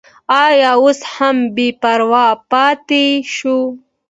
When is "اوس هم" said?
0.81-1.37